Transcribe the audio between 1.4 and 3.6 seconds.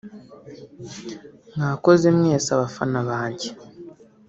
“Mwakoze mwese abafana banjye